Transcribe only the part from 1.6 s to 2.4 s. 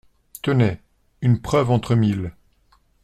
entre mille.